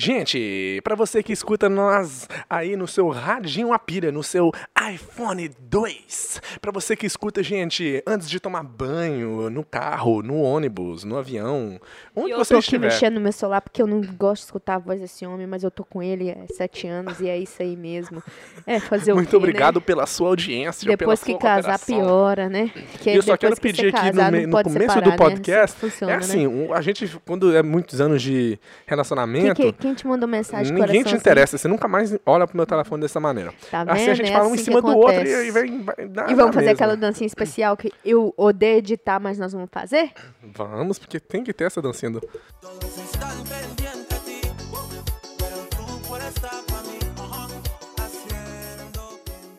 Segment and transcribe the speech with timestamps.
[0.00, 4.52] Gente, para você que escuta nós aí no seu radinho Apira, no seu
[4.94, 11.02] iPhone 2, para você que escuta, gente, antes de tomar banho, no carro, no ônibus,
[11.02, 11.80] no avião,
[12.14, 12.86] onde eu você tô aqui estiver.
[12.86, 15.64] mexendo no meu celular porque eu não gosto de escutar a voz desse homem, mas
[15.64, 18.22] eu tô com ele há sete anos e é isso aí mesmo.
[18.64, 19.82] É, fazer o Muito quê, obrigado né?
[19.84, 21.96] pela sua audiência, Depois que casar, cooperação.
[22.06, 22.70] piora, né?
[23.00, 25.16] Que E eu só quero que pedir aqui no, casar, no pode começo separar, do
[25.16, 25.88] podcast, Né?
[25.88, 26.68] Assim funciona, é assim, né?
[26.72, 31.14] a gente, quando é muitos anos de relacionamento, que- quem te mandou mensagem ninguém te
[31.14, 33.50] interessa, você nunca mais olha pro meu telefone dessa maneira.
[33.50, 33.70] Assim?
[33.70, 33.90] Tá vendo?
[33.92, 35.86] assim a gente É fala um em assim cima do outro e, e vem...
[36.28, 40.12] E vamos fazer aquela dancinha especial que eu odeio editar, mas nós vamos fazer?
[40.42, 42.28] Vamos, porque tem que ter essa dancinha do...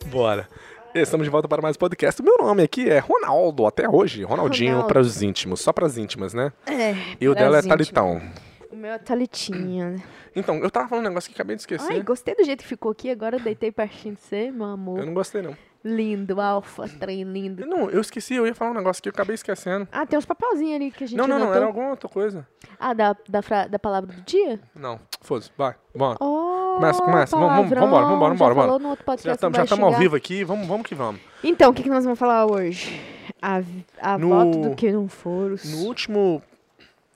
[0.06, 0.48] Bora.
[0.92, 2.20] Estamos de volta para mais um podcast.
[2.20, 4.24] O meu nome aqui é Ronaldo, até hoje.
[4.24, 4.92] Ronaldinho Ronaldo.
[4.92, 6.52] para os íntimos, só para as íntimas, né?
[6.66, 6.96] É.
[7.20, 7.62] E o dela é.
[7.62, 8.20] Talitão.
[8.70, 9.90] O meu é Thalitinha.
[9.90, 10.02] né?
[10.34, 11.92] Então, eu tava falando um negócio que acabei de esquecer.
[11.92, 14.98] Ai, gostei do jeito que ficou aqui, agora eu deitei pertinho de você, meu amor.
[15.00, 15.56] Eu não gostei, não.
[15.82, 17.66] Lindo, alfa, trem lindo.
[17.66, 19.88] Não, eu esqueci, eu ia falar um negócio que eu acabei esquecendo.
[19.90, 22.46] Ah, tem uns papelzinhos ali que a gente Não, não, não, era alguma outra coisa.
[22.78, 24.60] Ah, da, da, fra- da palavra do dia?
[24.74, 26.18] Não, foda-se, vai, bora.
[26.20, 28.66] Oh, Começa, começa, vamos, vamos, vambora, vambora, Já vambora, bora.
[28.66, 31.20] falou no outro Já estamos já estamos ao vivo aqui, vamos, vamos que vamos.
[31.42, 33.00] Então, o que, que nós vamos falar hoje?
[33.40, 33.62] A,
[34.02, 35.64] a No- voto do que não foros.
[35.64, 36.42] No último...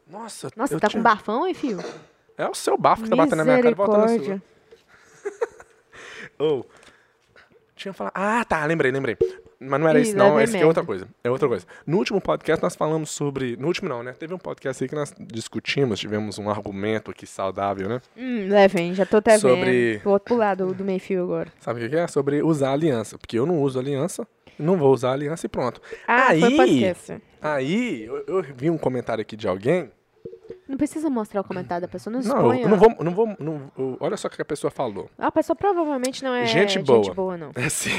[0.08, 1.82] Nossa, Nossa, eu tá tinha- com bafão, hein, filho?
[2.36, 4.12] É o seu bafo que tá batendo na minha cara e volta na sua.
[4.18, 4.42] Misericórdia.
[6.38, 6.64] Oh.
[7.76, 8.12] Tinha falado.
[8.14, 9.16] Ah, tá, lembrei, lembrei.
[9.60, 10.40] Mas não era isso, não.
[10.40, 11.08] Esse aqui é outra coisa.
[11.22, 11.66] É outra coisa.
[11.86, 13.56] No último podcast nós falamos sobre.
[13.56, 14.12] No último não, né?
[14.12, 18.00] Teve um podcast aí que nós discutimos, tivemos um argumento aqui saudável, né?
[18.16, 20.02] Hum, levem, já tô até Sobre- vendo.
[20.02, 21.52] Vou outro lado do meio fio agora.
[21.60, 22.06] Sabe o que é?
[22.08, 23.16] Sobre usar aliança.
[23.18, 24.26] Porque eu não uso aliança,
[24.58, 25.80] não vou usar aliança e pronto.
[26.06, 27.20] Ah, aí, foi.
[27.44, 29.90] Aí eu, eu vi um comentário aqui de alguém.
[30.68, 32.62] Não precisa mostrar o comentário da pessoa, não Não, expõe.
[32.62, 32.94] eu não vou.
[33.00, 35.08] Não vou não- eu- olha só o que a pessoa falou.
[35.18, 37.36] A pessoa provavelmente não é Gente boa.
[37.36, 37.50] não.
[37.56, 37.90] É assim.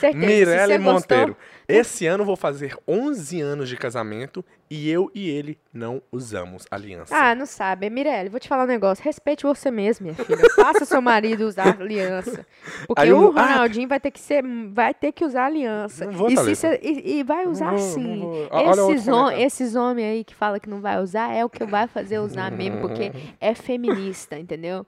[0.00, 0.26] Certeza.
[0.26, 1.36] Mirelle você gostou- Monteiro.
[1.66, 7.14] Esse ano vou fazer 11 anos de casamento e eu e ele não usamos aliança.
[7.16, 7.88] Ah, não sabe.
[7.88, 9.02] Mirelle, vou te falar um negócio.
[9.04, 10.38] Respeite você mesmo, minha filha.
[10.56, 12.46] Faça seu marido usar aliança.
[12.86, 14.42] Porque Aí o Ronaldinho vai ter que ser,
[14.72, 16.04] vai ter que usar aliança.
[16.06, 16.56] Não vou, e, se Thalita.
[16.56, 18.18] cê- e, e vai usar Não vou, sim.
[18.20, 21.64] não Esses, hom esses homens aí que falam que não vai usar é o que
[21.64, 23.10] vai fazer usar mesmo, porque
[23.40, 24.86] é feminista, entendeu?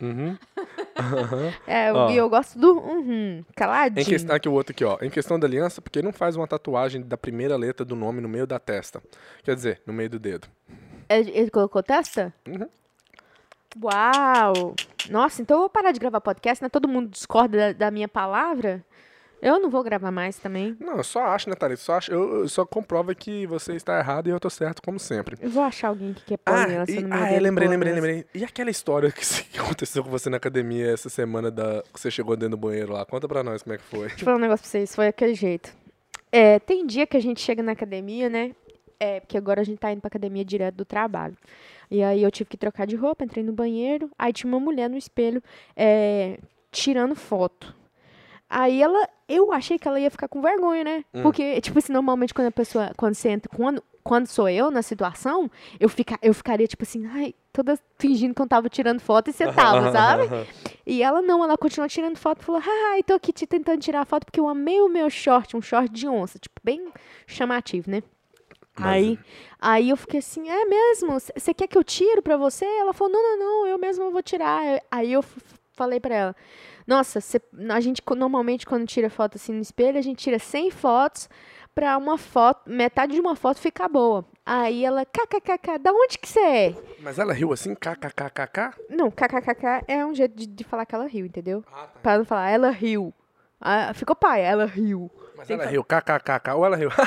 [0.00, 0.36] Uhum.
[1.66, 2.10] É, Ó.
[2.10, 4.00] e eu gosto do uhum, caladinho.
[4.00, 4.96] Em questão aqui o outro aqui, ó.
[5.02, 8.28] Em questão da aliança, porque não faz uma tatuagem da primeira letra do nome no
[8.28, 9.02] meio da testa.
[9.42, 10.46] Quer dizer, no meio do dedo.
[11.08, 12.32] Ele, ele colocou testa?
[12.46, 12.68] Uhum.
[13.82, 14.74] Uau!
[15.10, 16.68] Nossa, então eu vou parar de gravar podcast, né?
[16.68, 18.84] Todo mundo discorda da, da minha palavra.
[19.44, 20.74] Eu não vou gravar mais também.
[20.80, 21.82] Não, eu só acho, né, Thalita?
[21.82, 24.98] Só acho, eu, eu só comprova que você está errado e eu tô certo, como
[24.98, 25.36] sempre.
[25.38, 27.68] Eu vou achar alguém que quer pôr Ah, aliança e, no meu ah é, lembrei,
[27.68, 28.06] lembrei, aliança.
[28.08, 28.26] lembrei.
[28.34, 32.34] E aquela história que aconteceu com você na academia essa semana da que você chegou
[32.36, 33.04] dentro do banheiro lá?
[33.04, 34.08] Conta pra nós como é que foi.
[34.08, 35.70] Deixa eu falar um negócio pra vocês, foi aquele jeito.
[36.32, 38.52] É, tem dia que a gente chega na academia, né?
[38.98, 41.36] É, porque agora a gente tá indo pra academia direto do trabalho.
[41.90, 44.88] E aí eu tive que trocar de roupa, entrei no banheiro, aí tinha uma mulher
[44.88, 45.42] no espelho
[45.76, 46.38] é,
[46.72, 47.74] tirando foto.
[48.56, 51.04] Aí ela, eu achei que ela ia ficar com vergonha, né?
[51.12, 51.22] Hum.
[51.22, 54.80] Porque, tipo assim, normalmente quando a pessoa, quando você entra, quando, quando sou eu na
[54.80, 55.50] situação,
[55.80, 59.32] eu, fica, eu ficaria tipo assim, ai, toda fingindo que eu tava tirando foto e
[59.32, 60.28] você tava, sabe?
[60.86, 64.04] E ela não, ela continuou tirando foto e falou: Haha, tô aqui te tentando tirar
[64.04, 66.92] foto porque eu amei o meu short, um short de onça, tipo, bem
[67.26, 68.02] chamativo, né?
[68.78, 69.18] Mas- Aí,
[69.60, 71.18] aí eu fiquei assim, é mesmo?
[71.18, 72.64] Você quer que eu tiro pra você?
[72.66, 74.60] Ela falou, não, não, não, eu mesma vou tirar.
[74.90, 75.24] Aí eu
[75.72, 76.36] falei pra ela,
[76.86, 77.40] nossa, cê-
[77.70, 81.28] a gente normalmente quando tira foto assim no espelho, a gente tira 100 fotos
[81.74, 84.24] pra uma foto, metade de uma foto ficar boa.
[84.46, 86.74] Aí ela, kkkk, da onde que você é?
[87.00, 88.74] Mas ela riu assim, kkkk?
[88.90, 91.64] Não, kkkk é um jeito de, de falar que ela riu, entendeu?
[91.72, 92.00] Ah, tá.
[92.02, 93.12] Pra não falar, ela riu.
[93.60, 95.10] Ah, ficou pai, ela riu.
[95.36, 96.90] Mas Tem ela que- riu, kkkk, ou ela riu,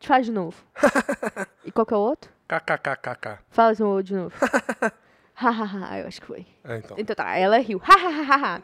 [0.00, 0.56] Faz de novo.
[1.64, 2.30] e qual que é o outro?
[2.48, 3.38] kkkk.
[3.48, 4.34] Fala de novo.
[5.50, 6.46] Hahaha, eu acho que foi.
[6.64, 6.96] É, então.
[6.98, 7.78] Então tá, ela riu.
[7.78, 8.62] Hahaha.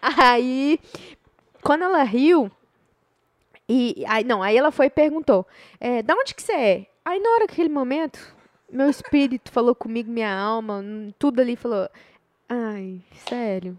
[0.00, 0.80] aí,
[1.62, 2.50] quando ela riu,
[3.68, 5.46] e aí, não, aí ela foi e perguntou:
[5.78, 6.86] é, da onde que você é?
[7.04, 8.18] Aí na hora aquele momento,
[8.70, 10.82] meu espírito falou comigo, minha alma,
[11.18, 11.88] tudo ali falou:
[12.48, 13.78] ai, sério.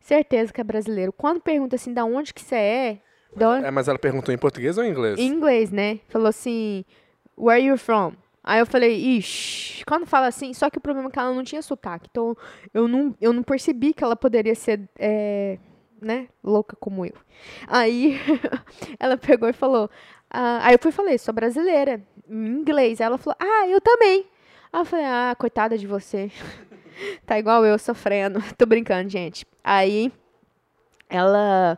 [0.00, 1.12] Certeza que é brasileiro.
[1.12, 2.98] Quando pergunta assim, da onde que você é?
[3.34, 5.18] Onde, É, mas ela perguntou em português ou em inglês?
[5.18, 5.98] em inglês, né?
[6.08, 6.84] Falou assim,
[7.36, 8.12] where you from?
[8.46, 11.42] Aí eu falei, ixi, quando fala assim, só que o problema é que ela não
[11.42, 12.06] tinha sotaque.
[12.08, 12.36] Então
[12.72, 15.58] eu não, eu não percebi que ela poderia ser, é,
[16.00, 17.14] né, louca como eu.
[17.66, 18.16] Aí
[19.00, 19.90] ela pegou e falou,
[20.30, 23.00] ah, aí eu fui e falei, sou brasileira, em inglês.
[23.00, 24.24] Aí ela falou, ah, eu também.
[24.72, 26.30] Aí eu falei, ah, coitada de você.
[27.26, 28.40] tá igual eu sofrendo.
[28.56, 29.44] Tô brincando, gente.
[29.64, 30.12] Aí
[31.08, 31.76] ela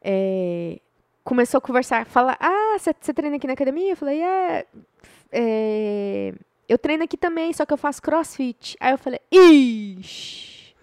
[0.00, 0.78] é,
[1.24, 3.92] começou a conversar, falar, ah, você treina aqui na academia?
[3.92, 4.66] Eu falei, é,
[5.36, 6.32] é,
[6.68, 8.76] eu treino aqui também, só que eu faço crossfit.
[8.78, 10.74] Aí eu falei, ixi,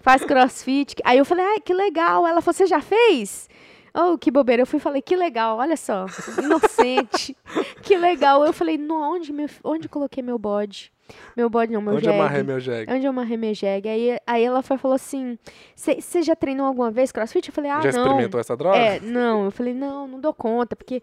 [0.00, 0.96] faz crossfit.
[1.02, 2.26] Aí eu falei, ai, que legal.
[2.26, 3.48] Ela falou, você já fez?
[3.94, 4.62] Oh, que bobeira.
[4.62, 6.04] Eu fui e falei, que legal, olha só,
[6.42, 7.34] inocente.
[7.82, 8.44] que legal.
[8.44, 10.92] Eu falei, onde, meu, onde coloquei meu bode?
[11.36, 12.16] Meu bode não, meu Onde jegue.
[12.16, 12.92] eu amarrei meu jegue?
[12.92, 13.88] Onde eu amarrei meu jegue.
[13.88, 15.38] Aí, aí ela foi, falou assim,
[15.74, 17.48] você já treinou alguma vez crossfit?
[17.48, 18.02] Eu falei, ah, Já não.
[18.02, 18.76] experimentou essa droga?
[18.76, 21.02] É, não, eu falei, não, não dou conta, porque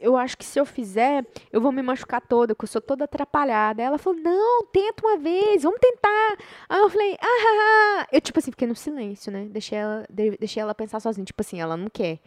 [0.00, 3.04] eu acho que se eu fizer, eu vou me machucar toda, porque eu sou toda
[3.04, 3.82] atrapalhada.
[3.82, 6.36] Aí ela falou, não, tenta uma vez, vamos tentar.
[6.68, 8.06] Aí eu falei, ah.
[8.12, 9.46] Eu, tipo assim, fiquei no silêncio, né?
[9.50, 12.18] Deixei ela, de- deixei ela pensar sozinha, tipo assim, ela não quer.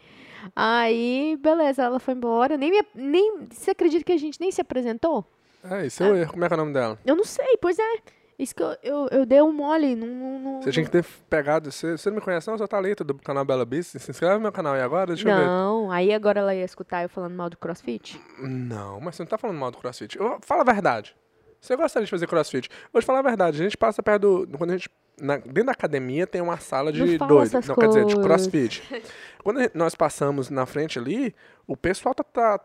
[0.54, 2.56] Aí, beleza, ela foi embora.
[2.56, 5.24] Nem, me, nem Você acredita que a gente nem se apresentou?
[5.64, 6.32] É, isso é o erro.
[6.32, 6.98] Como é que é o nome dela?
[7.04, 7.96] Eu não sei, pois é.
[8.38, 9.96] Isso que eu, eu, eu dei um mole.
[9.96, 11.72] Não, não, não- Você tinha que ter pegado.
[11.72, 12.54] Você, você não me conhece, não?
[12.54, 13.98] Eu sou Thalita do canal Bela Beast.
[13.98, 15.44] Se inscreve no meu canal aí agora, deixa eu ver.
[15.44, 18.20] Não, aí agora ela ia escutar eu falando mal do crossfit?
[18.38, 20.16] Não, mas você não tá falando mal do crossfit.
[20.16, 21.16] Eu- fala a verdade.
[21.60, 22.68] Você gostaria de fazer crossfit?
[22.92, 23.60] Vou te falar a verdade.
[23.60, 24.56] A gente passa perto do.
[24.56, 24.88] Quando a gente.
[25.20, 27.46] na- dentro da academia tem uma sala de Não fala doido.
[27.48, 28.24] essas Não, quer dizer, de coisas.
[28.46, 28.82] crossfit.
[29.42, 31.34] Quando a gente- nós passamos na frente ali,
[31.66, 32.60] o pessoal tá, tá,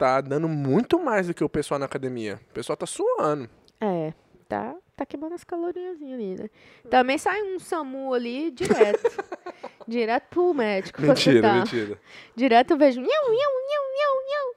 [0.00, 2.40] tá dando muito mais do que o pessoal na academia.
[2.50, 3.50] O pessoal tá suando.
[3.78, 4.14] É,
[4.48, 6.48] tá, tá queimando as calorias ali, né?
[6.88, 9.02] Também sai um SAMU ali direto.
[9.86, 11.02] direto pro médico.
[11.02, 11.54] Mentira, tá.
[11.54, 12.00] mentira.
[12.34, 12.98] Direto eu vejo.
[12.98, 14.54] Nhau, nhau, nhau, nhau, nhau.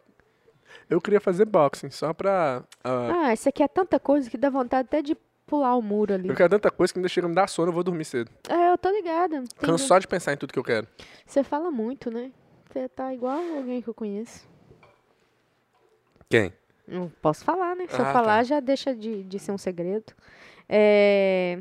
[0.90, 2.63] Eu queria fazer boxing só pra.
[2.81, 5.16] ah, Ah, isso aqui é tanta coisa que dá vontade até de
[5.46, 6.30] pular o muro ali.
[6.30, 8.31] eu quero tanta coisa que ainda chega a me dar sono, eu vou dormir cedo.
[8.48, 9.44] É, eu tô ligada.
[9.57, 10.88] Canso só de pensar em tudo que eu quero.
[11.25, 12.31] Você fala muito, né?
[12.72, 14.52] Você tá igual alguém que eu conheço.
[16.33, 16.51] Quem?
[16.88, 17.85] Não posso falar, né?
[17.88, 18.44] Se eu Ah, falar, tá.
[18.44, 20.12] já deixa de, de ser um segredo.
[20.68, 21.59] É,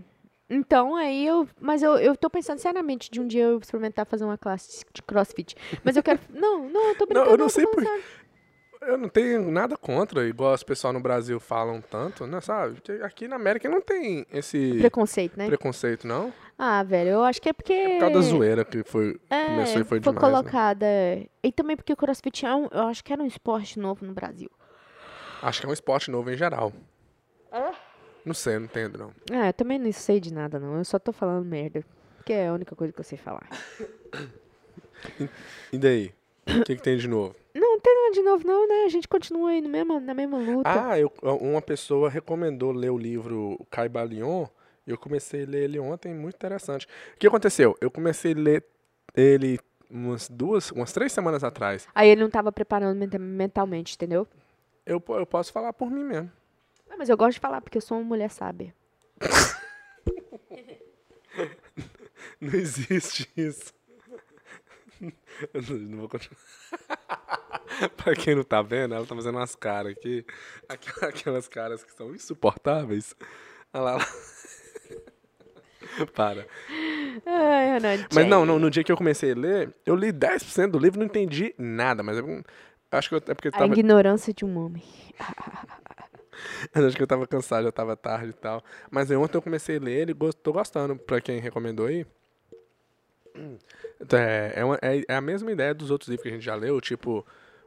[0.49, 1.47] Então, aí eu.
[1.61, 5.03] Mas eu, eu tô pensando seriamente de um dia eu experimentar fazer uma classe de
[5.03, 5.55] crossfit.
[5.85, 6.19] Mas eu quero.
[6.33, 7.31] Não, não, eu tô brincando.
[7.31, 7.85] eu não sei por-.
[8.81, 12.41] Eu não tenho nada contra, igual as pessoas no Brasil falam tanto, né?
[12.41, 12.75] Sabe?
[12.75, 15.47] Porque aqui na América não tem esse Preconceito, né?
[15.47, 16.33] preconceito, não.
[16.59, 17.75] Ah, velho, eu acho que é porque.
[17.75, 20.17] Por causa da zoeira que foi, É, começou e foi demais.
[20.17, 20.21] né?
[20.21, 20.85] colocada.
[20.87, 21.27] é.
[21.45, 24.13] E também porque o crossfit é um, eu acho que era um esporte novo no
[24.15, 24.51] Brasil.
[25.43, 26.73] Acho que é um esporte novo em geral.
[28.25, 29.11] Não sei, não entendo, não.
[29.33, 30.77] Ah, eu também não sei de nada, não.
[30.79, 31.85] Eu só tô falando merda.
[32.17, 33.49] Porque é a única coisa que eu sei falar.
[35.73, 36.15] E daí?
[36.47, 37.35] O que, que tem de novo?
[37.55, 38.85] Não, não tem nada de novo, não, né?
[38.85, 40.71] A gente continua aí no mesmo, na mesma luta.
[40.91, 44.47] Ah, eu, uma pessoa recomendou ler o livro Caibalion.
[44.87, 46.87] E eu comecei a ler ele ontem, muito interessante.
[47.15, 47.77] O que aconteceu?
[47.81, 48.65] Eu comecei a ler
[49.17, 49.59] ele
[49.91, 51.87] umas duas, umas três semanas atrás.
[51.95, 54.27] Aí ele não tava preparando menta- mentalmente, entendeu?
[54.85, 56.31] Eu, eu posso falar por mim mesmo.
[56.91, 58.75] Ah, mas eu gosto de falar, porque eu sou uma mulher sábia.
[62.41, 63.73] Não existe isso.
[65.53, 66.39] Eu não, não vou continuar.
[67.97, 70.25] pra quem não tá vendo, ela tá fazendo umas caras aqui.
[70.69, 73.17] Aqu- Aquelas caras que são insuportáveis.
[73.73, 73.97] Olha lá.
[73.97, 74.07] lá.
[76.15, 76.47] Para.
[77.27, 77.81] Ai,
[78.15, 80.99] Mas não, não, no dia que eu comecei a ler, eu li 10% do livro
[80.99, 82.03] e não entendi nada.
[82.05, 82.45] Mas eu
[82.93, 84.83] acho que eu, é porque eu A tava, ignorância de um homem.
[86.75, 88.63] acho que eu tava cansado, já tava tarde e tal.
[88.91, 92.07] Mas aí ontem eu comecei a ler ele e tô gostando, pra quem recomendou aí.
[94.13, 96.55] É, é, uma- é- é a mesma ideia dos outros livros que a gente já
[96.55, 97.27] leu, tipo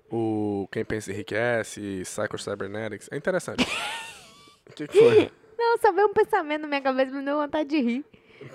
[0.09, 3.09] o Quem Pensa Enriquece, Psycho Cybernetics.
[3.11, 3.65] É interessante.
[4.67, 5.31] O que, que foi?
[5.59, 8.05] Não, só veio um pensamento na minha cabeça me deu vontade de rir.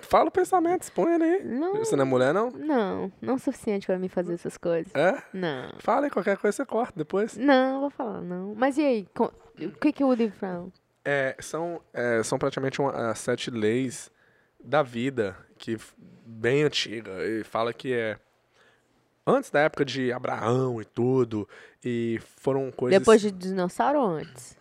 [0.02, 1.44] Fala o pensamento, expõe ele aí.
[1.44, 2.50] Não, Você não é mulher, não?
[2.50, 4.92] não, não o suficiente pra mim fazer essas coisas.
[4.94, 5.23] É?
[5.32, 5.70] Não.
[5.78, 7.37] Fala aí, qualquer coisa você corta depois.
[7.37, 8.54] Não, vou falar, não.
[8.54, 9.09] Mas e aí?
[9.14, 10.68] co- O que, que o livro fala?
[11.04, 14.11] É, são, é, são praticamente uma, as sete leis
[14.62, 15.76] da vida, que
[16.26, 17.11] bem antiga.
[17.26, 18.18] E fala que é
[19.26, 21.49] antes da época de Abraão e tudo.
[21.85, 22.99] E foram coisas.
[22.99, 24.59] Depois de dinossauro ou antes?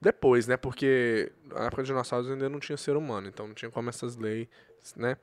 [0.00, 0.56] Depois, né?
[0.56, 4.16] Porque na época de dinossauros ainda não tinha ser humano, então não tinha como essas
[4.16, 4.46] leis,
[4.96, 5.16] né?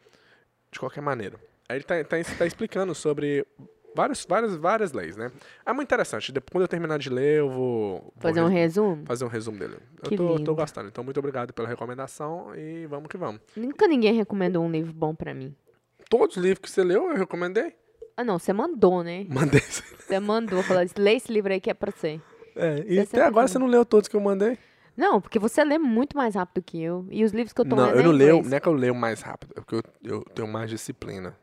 [0.71, 1.39] De qualquer maneira.
[1.69, 3.45] Aí ele tá, tá, tá explicando sobre
[3.95, 5.31] vários, várias, várias leis, né?
[5.65, 6.31] É muito interessante.
[6.31, 7.99] Depois, quando eu terminar de ler, eu vou.
[8.01, 9.05] vou Fazer um res- resumo?
[9.05, 9.77] fazer um resumo dele.
[10.03, 10.89] Que eu tô, tô gostando.
[10.89, 13.39] Então, muito obrigado pela recomendação e vamos que vamos.
[13.55, 15.55] Nunca ninguém recomendou um livro bom pra mim.
[16.09, 17.73] Todos os livros que você leu, eu recomendei.
[18.17, 19.25] Ah, não, você mandou, né?
[19.29, 19.61] Mandei.
[19.61, 22.21] Você mandou, falou, lê esse livro aí que é pra você.
[22.55, 24.57] É, e até agora você não leu todos que eu mandei?
[24.95, 27.05] Não, porque você lê muito mais rápido que eu.
[27.11, 28.49] E os livros que eu tô Não, lendo eu é não leio, inglês.
[28.49, 31.35] não é que eu leio mais rápido, é porque eu, eu tenho mais disciplina.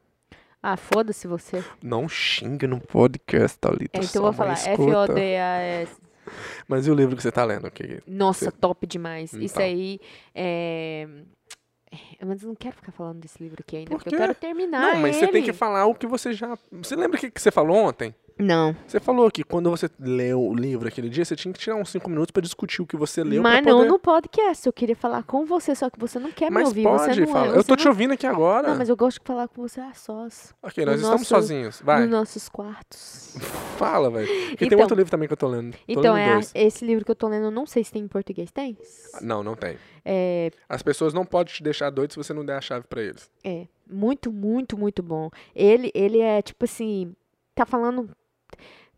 [0.62, 1.62] Ah, foda-se você.
[1.83, 3.99] Não xinga no podcast, Thalita.
[4.00, 4.52] É, então eu vou falar.
[4.54, 5.92] F-O-D-A-S.
[6.69, 7.69] Mas e o livro que você tá lendo?
[7.71, 8.00] Que...
[8.07, 9.33] Nossa, Você- top demais.
[9.35, 9.62] Isso Então.
[9.64, 10.00] aí
[10.35, 11.07] é.
[11.90, 14.35] é, Mas eu não quero ficar falando desse livro aqui ainda, Por porque eu quero
[14.37, 14.95] terminar.
[14.95, 15.57] Não, mas você tem que ele.
[15.57, 16.57] falar o que você já.
[16.71, 18.14] Você lembra o que, que você falou ontem?
[18.42, 18.75] Não.
[18.87, 21.90] Você falou que quando você leu o livro aquele dia, você tinha que tirar uns
[21.90, 23.42] 5 minutos pra discutir o que você leu.
[23.42, 23.88] mas não poder...
[23.88, 24.66] no podcast.
[24.66, 26.82] Eu queria falar com você, só que você não quer me Mas ouvir.
[26.82, 27.46] pode você não falar.
[27.46, 27.92] é, eu tô você te não...
[27.92, 28.68] ouvindo aqui agora.
[28.68, 30.54] Não, mas eu gosto de falar com você a sós.
[30.62, 31.80] Ok, nós no estamos nosso- sozinhos.
[31.84, 33.37] Vai, Nos nossos quartos.
[33.78, 34.26] fala, velho.
[34.52, 35.72] E tem Então- outro livro também que eu tô lendo.
[35.72, 37.92] Tô Então, lendo é a- esse livro que eu tô lendo, eu não sei se
[37.92, 38.50] tem em português.
[38.50, 38.76] Tem?
[39.20, 39.76] Não, não tem.
[40.04, 43.00] É, As pessoas não podem te deixar doido se você não der a chave pra
[43.02, 43.30] eles.
[43.44, 45.30] É, muito, muito, muito bom.
[45.54, 47.14] Ele, ele é tipo assim,
[47.54, 48.08] tá falando,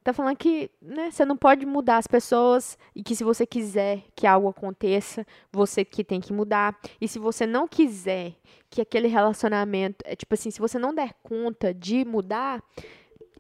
[0.05, 4.05] tá falando que, né, você não pode mudar as pessoas e que se você quiser
[4.15, 6.79] que algo aconteça, você que tem que mudar.
[7.01, 8.35] E se você não quiser
[8.69, 12.63] que aquele relacionamento, é tipo assim, se você não der conta de mudar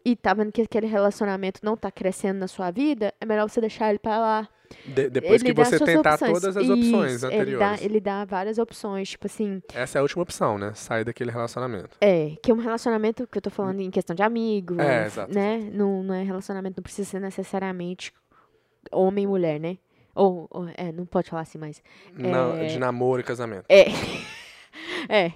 [0.04, 3.60] e tá vendo que aquele relacionamento não tá crescendo na sua vida, é melhor você
[3.60, 4.48] deixar ele pra lá.
[4.86, 6.32] De- depois ele que você tentar opções.
[6.32, 7.50] todas as opções Isso, anteriores.
[7.50, 10.72] Ele dá, ele dá várias opções, tipo assim, Essa é a última opção, né?
[10.74, 11.96] Sair daquele relacionamento.
[12.00, 15.32] É, que é um relacionamento que eu tô falando em questão de amigo, É, exato,
[15.32, 15.58] né?
[15.72, 18.12] Não, não é relacionamento, não precisa ser necessariamente
[18.90, 19.78] homem e mulher, né?
[20.14, 21.58] Ou, ou- é, não pode falar assim.
[22.14, 22.66] Na- É.
[22.66, 23.64] de namoro e casamento.
[23.68, 23.84] É.
[25.08, 25.32] é.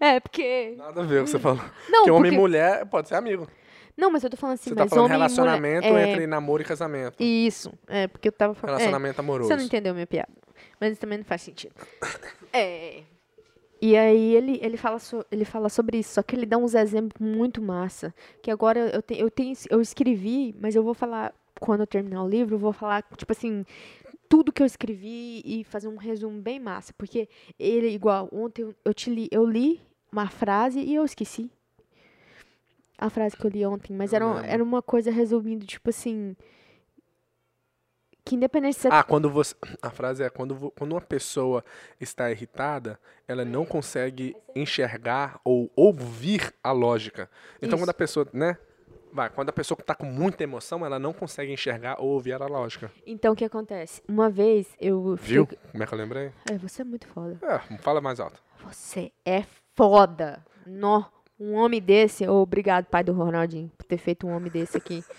[0.00, 0.74] É, porque.
[0.76, 1.62] Nada a ver com o que você falou.
[1.88, 3.46] Não, Porque homem e mulher pode ser amigo.
[3.96, 6.10] não, mas eu tô falando assim, Você tá mas falando homem e mulher- relacionamento é,
[6.12, 7.16] entre namoro e casamento.
[7.22, 8.76] Isso, é, porque eu tava falando.
[8.76, 9.48] é, Relacionamento amoroso.
[9.48, 10.32] Você não entendeu minha piada.
[10.80, 11.74] Mas isso também não faz sentido.
[12.52, 13.02] É.
[13.80, 16.74] E aí ele, ele, fala so- ele fala sobre isso, só que ele dá uns
[16.74, 18.14] exemplos muito massa.
[18.40, 22.22] Que agora eu, te, eu, tenho, eu escrevi, mas eu vou falar, quando eu terminar
[22.22, 23.64] o livro, eu vou falar, tipo assim,
[24.28, 26.92] tudo que eu escrevi e fazer um resumo bem massa.
[26.96, 27.28] Porque
[27.58, 31.50] ele, igual, ontem eu, te li, eu li uma frase e eu esqueci.
[32.96, 36.36] A frase que eu li ontem, mas era, era uma coisa resumindo, tipo assim.
[38.24, 39.54] Que independente se você Ah, quando você.
[39.82, 41.64] A frase é quando, quando uma pessoa
[42.00, 47.28] está irritada, ela não consegue enxergar ou ouvir a lógica.
[47.58, 47.78] Então, Isso.
[47.78, 48.56] quando a pessoa, né?
[49.14, 52.46] Vai, quando a pessoa está com muita emoção, ela não consegue enxergar ou ouvir a
[52.46, 52.90] lógica.
[53.06, 54.02] Então, o que acontece?
[54.08, 55.14] Uma vez eu.
[55.14, 55.46] Viu?
[55.46, 56.32] fiquei- Como é que eu lembrei?
[56.50, 57.38] É, você é muito foda.
[57.40, 58.42] É, fala mais alto.
[58.64, 59.44] Você é
[59.76, 60.44] foda.
[60.66, 61.04] Nó.
[61.38, 62.26] Um homem desse.
[62.26, 65.02] ô, obrigado, pai do Ronaldinho, por ter feito um homem desse aqui.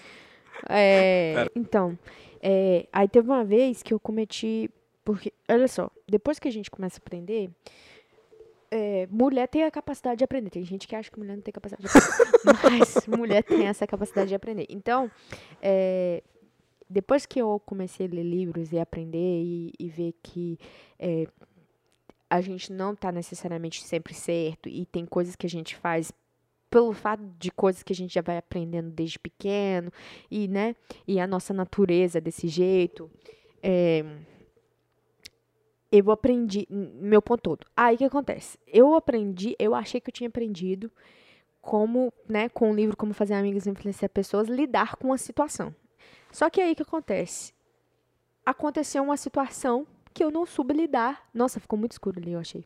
[0.69, 1.99] É, então,
[2.41, 4.69] é, aí teve uma vez que eu cometi.
[5.03, 7.49] Porque, olha só, depois que a gente começa a aprender.
[8.71, 10.49] É, mulher tem a capacidade de aprender.
[10.49, 12.59] Tem gente que acha que mulher não tem capacidade de aprender.
[12.63, 14.65] mas mulher tem essa capacidade de aprender.
[14.69, 15.09] Então,
[15.61, 16.23] é,
[16.89, 20.57] depois que eu comecei a ler livros e aprender e, e ver que
[20.99, 21.27] é,
[22.29, 26.11] a gente não está necessariamente sempre certo e tem coisas que a gente faz
[26.69, 29.91] pelo fato de coisas que a gente já vai aprendendo desde pequeno
[30.29, 30.75] e né
[31.07, 33.09] e a nossa natureza desse jeito
[33.63, 34.03] é,
[35.91, 40.13] eu aprendi meu ponto todo aí o que acontece eu aprendi eu achei que eu
[40.13, 40.91] tinha aprendido
[41.61, 45.73] como né com o livro como fazer amigos e influenciar pessoas lidar com a situação
[46.31, 47.53] só que aí o que acontece
[48.45, 51.27] aconteceu uma situação que eu não soube lidar.
[51.33, 52.65] Nossa, ficou muito escuro ali, eu achei.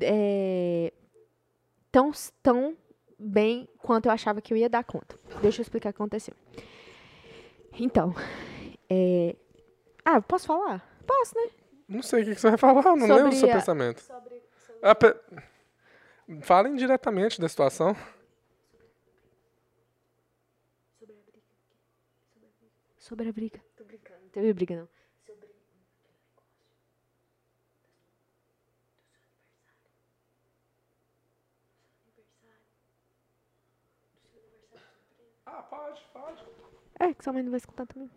[0.00, 0.92] É,
[1.90, 2.12] tão,
[2.42, 2.76] tão
[3.18, 5.18] bem quanto eu achava que eu ia dar conta.
[5.40, 6.34] Deixa eu explicar o que aconteceu.
[7.78, 8.14] Então,
[8.88, 9.34] é...
[10.04, 10.86] Ah, posso falar?
[11.06, 11.50] Posso, né?
[11.88, 14.02] Não sei o que você vai falar, eu não Sobre lembro do seu a- pensamento.
[14.82, 15.16] Ah, pe-
[16.42, 17.94] Fala indiretamente da situação.
[22.98, 23.60] Sobre a briga.
[23.76, 24.20] Tô brincando.
[24.22, 24.88] Não teve briga, não.
[35.46, 36.42] Ah, pode, pode.
[37.00, 38.10] É, que sua mãe não vai escutar também.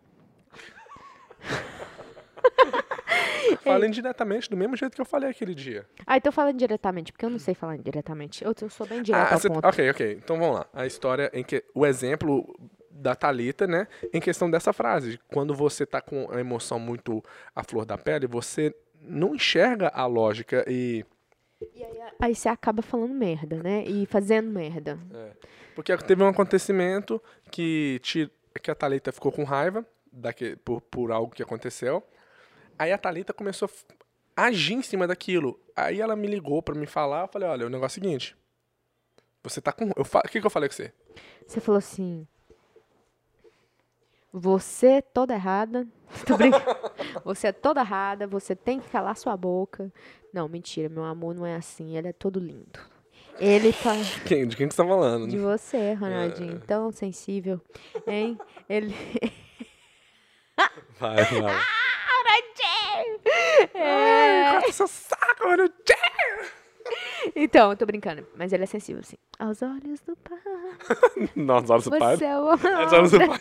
[3.63, 5.85] Fala indiretamente, do mesmo jeito que eu falei aquele dia.
[6.05, 8.43] Ah, então falando diretamente, porque eu não sei falar diretamente.
[8.43, 9.65] Eu, eu sou bem direta Ah, ao você- ponto.
[9.65, 10.19] ok, ok.
[10.23, 10.67] Então vamos lá.
[10.73, 11.63] A história em que.
[11.73, 12.45] O exemplo
[12.91, 13.87] da Thalita, né?
[14.13, 15.19] Em questão dessa frase.
[15.27, 17.23] Quando você tá com a emoção muito
[17.55, 21.03] à flor da pele, você não enxerga a lógica e.
[22.19, 23.83] Aí você acaba falando merda, né?
[23.85, 24.99] E fazendo merda.
[25.73, 28.29] Porque teve um acontecimento que, te,
[28.61, 32.03] que a Thalita ficou com raiva daque, por, por algo que aconteceu.
[32.77, 33.69] Aí a Thalita começou
[34.35, 35.59] a agir em cima daquilo.
[35.75, 37.21] Aí ela me ligou pra me falar.
[37.23, 38.35] Eu falei: olha, o negócio é o seguinte.
[39.43, 39.91] Você tá com.
[39.95, 40.91] eu fa- O que, que eu falei com você?
[41.47, 42.27] Você falou assim.
[44.33, 45.87] Você é toda errada.
[46.27, 46.65] Tô brincando.
[47.23, 49.91] Você é toda errada, você tem que calar sua boca.
[50.33, 52.77] Não, mentira, meu amor não é assim, ele é todo lindo.
[53.39, 53.93] Ele tá.
[54.27, 55.27] Quem, de quem que você tá falando?
[55.27, 57.59] De você, Ronaldinho, tão sensível.
[58.05, 58.37] Hein?
[58.69, 58.93] Ele.
[60.99, 61.61] Vai, vai.
[63.75, 64.51] Ai, É.
[64.53, 65.69] corta seu saco, mano.
[67.35, 69.15] Então, eu tô brincando, mas ele é sensível, assim.
[69.39, 70.37] Aos olhos do pai.
[71.35, 72.15] Nossa, olha do pai.
[72.17, 73.39] Você é o Aos olhos do pai.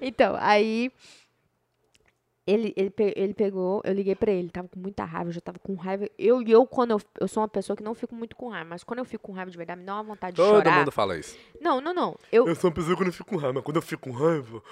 [0.00, 0.92] Então, aí.
[2.46, 5.58] Ele, ele, ele pegou, eu liguei pra ele, tava com muita raiva, eu já tava
[5.58, 6.08] com raiva.
[6.18, 8.82] Eu, eu quando eu, eu sou uma pessoa que não fico muito com raiva, mas
[8.82, 10.78] quando eu fico com raiva de verdade, me dá uma vontade de Todo chorar.
[10.78, 11.36] mundo fala isso.
[11.60, 12.16] Não, não, não.
[12.32, 14.16] Eu, Eu sou uma pessoa que não fico com raiva, mas quando eu fico com
[14.16, 14.62] raiva.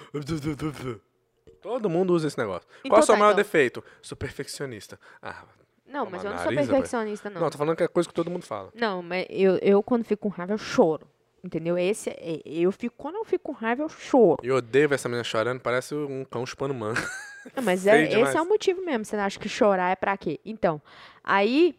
[1.61, 2.67] Todo mundo usa esse negócio.
[2.79, 3.43] Então Qual é o seu tá, maior então.
[3.43, 3.83] defeito?
[4.01, 4.99] Sou perfeccionista.
[5.21, 5.43] Ah,
[5.85, 7.41] não, Toma mas eu não sou perfeccionista, não.
[7.41, 7.49] não.
[7.49, 8.69] tô falando que é coisa que todo mundo fala.
[8.75, 11.07] Não, mas eu, eu quando fico com raiva, eu choro.
[11.43, 11.77] Entendeu?
[11.77, 14.37] Esse, é- eu fico, quando eu fico com raiva, eu choro.
[14.43, 16.99] Eu odeio ver essa menina chorando, parece um cão chupando manga.
[17.55, 18.29] Não, mas é, demais.
[18.29, 19.05] esse é o motivo mesmo.
[19.05, 20.39] Você acha que chorar é pra quê?
[20.45, 20.81] Então,
[21.23, 21.73] aí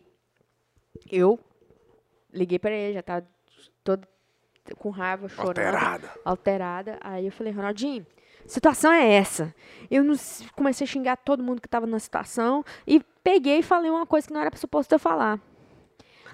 [1.11, 1.39] eu
[2.33, 3.27] liguei pra ele, já tava
[3.85, 4.09] todo
[4.79, 5.49] com raiva, chorando.
[5.49, 6.11] Alterada.
[6.25, 6.99] Alterada.
[7.03, 8.07] Aí eu falei, Ronaldinho,
[8.47, 9.55] situação é essa.
[9.91, 10.15] Eu não
[10.55, 14.27] comecei a xingar todo mundo que tava na situação e peguei e falei uma coisa
[14.29, 15.41] que não era suposto eu falar.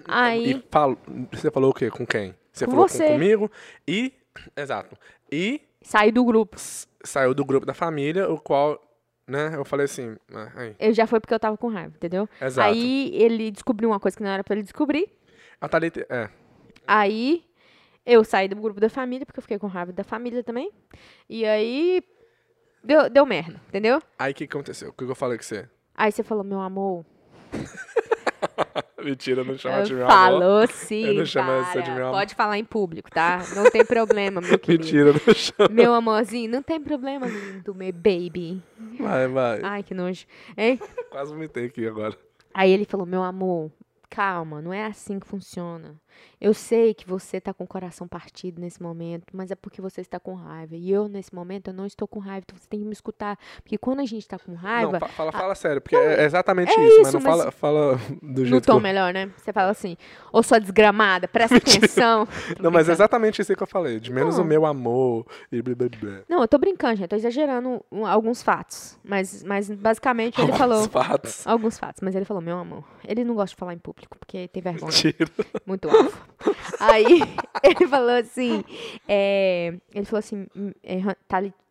[0.06, 0.98] Aí, E falo,
[1.32, 1.90] você falou o quê?
[1.90, 2.34] Com quem?
[2.52, 3.04] Você Com falou você.
[3.06, 3.50] Com, comigo
[3.88, 4.12] e.
[4.56, 4.96] Exato.
[5.32, 6.56] E saí do grupo.
[7.02, 8.80] saiu do grupo da família, o qual,
[9.26, 10.16] né, eu falei assim.
[10.32, 12.28] ah, Eu já foi porque eu tava com raiva, entendeu?
[12.40, 12.68] Exato.
[12.68, 15.08] Aí ele descobriu uma coisa que não era pra ele descobrir.
[15.60, 16.06] A Thalita.
[16.10, 16.28] É.
[16.86, 17.44] Aí
[18.06, 20.70] eu saí do grupo da família, porque eu fiquei com raiva da família também.
[21.28, 22.02] E aí
[22.82, 24.00] deu, deu merda, entendeu?
[24.16, 24.90] Aí o que aconteceu?
[24.90, 25.68] O que eu falei com você?
[25.94, 27.04] Aí você falou, meu amor.
[29.02, 30.16] Mentira, não chama de meu amor.
[30.16, 31.04] Falou sim.
[31.04, 32.18] Eu não chamo você de meu amor.
[32.18, 33.40] Pode falar em público, tá?
[33.54, 34.84] Não tem problema, meu querido.
[34.84, 35.68] Mentira, não chama.
[35.70, 38.62] Meu amorzinho, não tem problema, lindo, meu baby.
[38.98, 39.60] Vai, vai.
[39.62, 40.26] Ai, que nojo.
[40.56, 40.78] Hein?
[41.10, 42.16] Quase vomitei aqui agora.
[42.54, 43.70] Aí ele falou, meu amor,
[44.08, 45.94] calma, não é assim que funciona.
[46.40, 50.00] Eu sei que você tá com o coração partido nesse momento, mas é porque você
[50.00, 50.76] está com raiva.
[50.76, 53.38] E eu, nesse momento, eu não estou com raiva, então você tem que me escutar.
[53.62, 56.70] Porque quando a gente tá com raiva, Não, fa- fala, fala sério, porque é exatamente
[56.78, 58.80] é isso, mas não mas- fala, fala do no jeito que tom eu...
[58.80, 59.30] melhor, né?
[59.36, 59.96] Você fala assim,
[60.32, 62.28] ô sua desgramada, presta atenção.
[62.60, 63.98] Não, mas é exatamente isso que eu falei.
[63.98, 64.44] De menos Não.
[64.44, 66.18] o meu amor e blá, blá, blá.
[66.28, 67.08] Não, eu tô brincando, gente.
[67.08, 68.98] Tô exagerando alguns fatos.
[69.04, 70.88] Mas, mas basicamente ele Alguns falou.
[70.88, 71.46] fatos.
[71.46, 72.84] Alguns fatos, mas ele falou, meu amor.
[73.06, 74.86] Ele não gosta de falar em público, porque tem vergonha.
[74.92, 75.30] Mentira.
[75.64, 76.05] Muito alfa.
[76.80, 77.20] Aí
[77.62, 78.62] ele falou assim,
[79.08, 80.98] é, ele falou assim, hum, é,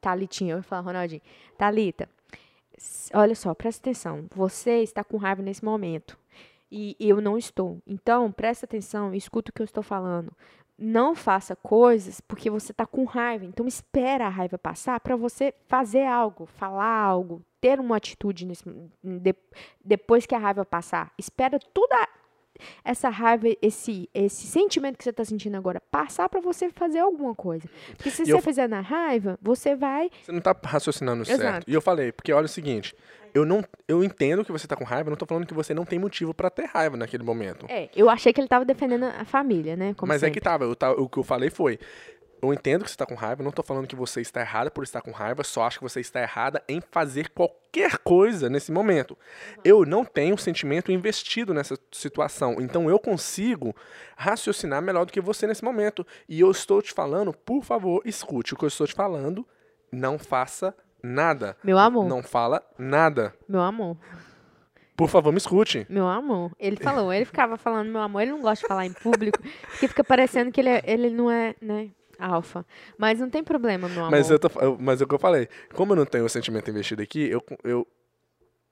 [0.02, 1.21] Thalitinha, eu vou falar, Ronaldinho,
[1.58, 2.10] Thalita,
[3.13, 6.17] olha só, presta atenção, você está com raiva nesse momento
[6.71, 7.80] e eu não estou.
[7.88, 10.32] Então, presta atenção escuta o que eu estou falando.
[10.78, 13.45] Não faça coisas porque você está com raiva.
[13.45, 18.65] Então, espera a raiva passar para você fazer algo, falar algo, ter uma atitude nesse,
[19.02, 19.36] de-
[19.84, 21.13] depois que a raiva passar.
[21.17, 21.93] Espera tudo
[22.84, 27.34] essa raiva, esse, esse sentimento que você está sentindo agora passar para você fazer alguma
[27.36, 27.68] coisa.
[27.96, 30.10] Porque se E você eu- fizer na raiva, você vai.
[30.24, 31.41] Você não tá raciocinando certo.
[31.41, 31.70] Exato.
[31.70, 32.96] E eu falei, porque olha o seguinte,
[33.34, 35.84] eu não eu entendo que você tá com raiva, não tô falando que você não
[35.86, 37.65] tem motivo pra ter raiva naquele momento.
[37.70, 39.94] É, eu achei que ele estava defendendo a família, né?
[39.98, 40.41] Como Mas é que sempre.
[40.41, 41.78] tava, eu ta- o que eu falei foi,
[42.41, 44.84] eu entendo que você tá com raiva, não tô falando que você está errada por
[44.84, 49.17] estar com raiva, só acho que você está errada em fazer qualquer coisa nesse momento.
[49.63, 53.76] Eu não tenho sentimento investido nessa situação, então eu consigo
[54.15, 56.06] raciocinar melhor do que você nesse momento.
[56.30, 59.48] E eu estou te falando, por favor, escute o que eu estou te falando,
[59.91, 61.56] não faça nada.
[61.63, 63.34] Meu amor, Não fala nada.
[63.48, 63.98] meu amor,
[64.98, 65.86] Por favor, me escute.
[65.89, 66.52] meu amor.
[66.58, 69.88] Ele falou, ele ficava falando meu amor, ele não gosta de falar em público, porque
[69.89, 72.65] fica parecendo que ele, é- ele não é, né, alfa.
[72.97, 74.12] Mas não tem problema, meu amor.
[74.12, 75.47] Mas, eu tô, eu- mas é o que eu falei.
[75.73, 77.88] Como eu não tenho o sentimento investido aqui, eu, eu,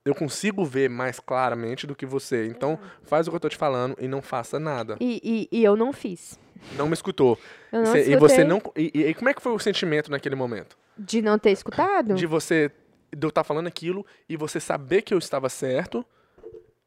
[0.06, 2.46] eu consigo ver mais claramente do que você.
[2.48, 4.98] Então, faz o que eu tô te falando e não faça nada.
[5.00, 6.40] E, e, e eu não fiz.
[6.78, 7.38] Não me escutou.
[7.72, 8.62] Eu não Cê- e você não.
[8.76, 10.78] E, e- e como é que foi o sentimento naquele momento?
[10.98, 12.14] De não ter escutado?
[12.16, 12.72] De você.
[13.16, 16.06] De eu estar falando aquilo e você saber que eu estava certo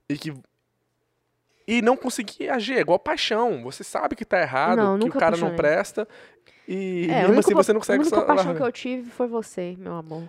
[0.09, 0.33] e que.
[1.67, 3.63] E não conseguir agir, é igual paixão.
[3.65, 6.07] Você sabe que tá errado, Não, que o cara não presta.
[6.69, 9.77] E É, mesmo assim você não consegue A única paixão que eu tive foi você,
[9.79, 10.29] meu amor.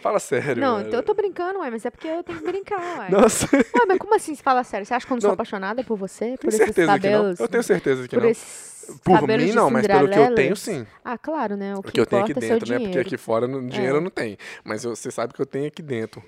[0.00, 0.60] Fala sério.
[0.60, 0.94] Não, velho.
[0.94, 3.10] eu tô brincando, ué, mas é porque eu tenho que brincar, ué.
[3.10, 4.84] Nossa, Ué, mas como assim você fala sério?
[4.86, 5.34] Você acha que eu não sou Não.
[5.34, 6.36] apaixonada por você?
[6.38, 7.12] Por esses certeza que não.
[7.18, 7.40] cabelos?
[7.40, 8.30] Eu tenho certeza que por não.
[8.30, 10.86] esses Por mim não, mas pelo que eu tenho sim.
[11.04, 11.74] Ah, claro, né?
[11.74, 12.78] O que Porque eu tenho aqui é dentro, né?
[12.80, 14.00] Porque aqui fora no dinheiro É.
[14.00, 14.36] não tem.
[14.64, 16.22] Mas você sabe que eu tenho aqui dentro.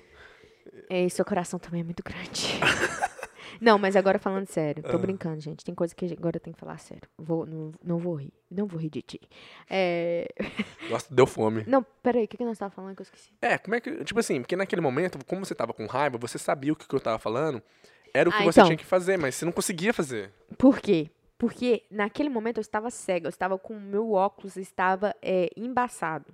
[0.89, 2.59] É, e seu coração também é muito grande.
[3.61, 4.83] não, mas agora falando sério.
[4.85, 4.91] Ah.
[4.91, 5.63] Tô brincando, gente.
[5.63, 7.07] Tem coisa que agora eu tenho que falar sério.
[7.17, 8.33] Vou, não, não vou rir.
[8.49, 9.21] Não vou rir de ti.
[9.69, 10.27] É...
[10.89, 11.63] Nossa, deu fome.
[11.67, 12.25] Não, peraí.
[12.25, 13.31] O que, que nós tava falando que eu esqueci?
[13.41, 14.03] É, como é que.
[14.03, 16.95] Tipo assim, porque naquele momento, como você tava com raiva, você sabia o que, que
[16.95, 17.61] eu tava falando,
[18.13, 18.67] era o que Ah, você então.
[18.67, 20.31] tinha que fazer, mas você não conseguia fazer.
[20.57, 21.09] Por quê?
[21.37, 26.25] Porque naquele momento eu estava cega, eu estava com o meu óculos, estava é, embaçado.